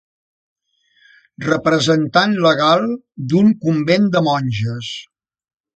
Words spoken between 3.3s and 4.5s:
d'un convent de